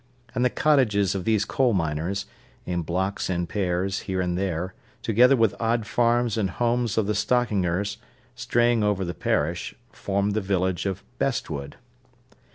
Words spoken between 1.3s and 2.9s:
coal miners, in